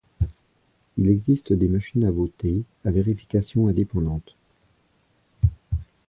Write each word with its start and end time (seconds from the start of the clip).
Il 0.97 1.07
existe 1.09 1.53
des 1.53 1.67
machines 1.67 2.05
à 2.05 2.09
voter 2.09 2.63
à 2.85 2.89
vérification 2.89 3.67
indépendante. 3.67 4.35